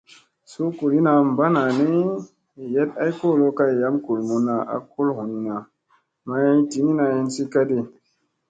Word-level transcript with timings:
Suu 0.51 0.69
kuliina 0.77 1.11
banani 1.37 1.87
yeɗ 2.73 2.89
ay 3.03 3.11
kolo 3.19 3.45
kay 3.57 3.73
yam 3.81 3.95
gulmunna 4.05 4.55
a 4.73 4.77
kul 4.91 5.07
hunina 5.17 5.55
may 6.27 6.49
diniina 6.69 7.03
hinsi 7.13 7.43
kadi. 7.53 7.79